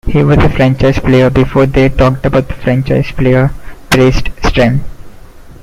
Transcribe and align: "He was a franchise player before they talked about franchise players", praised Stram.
"He 0.07 0.23
was 0.23 0.39
a 0.39 0.49
franchise 0.49 0.97
player 0.97 1.29
before 1.29 1.67
they 1.67 1.87
talked 1.87 2.25
about 2.25 2.51
franchise 2.51 3.11
players", 3.11 3.51
praised 3.91 4.31
Stram. 4.41 4.79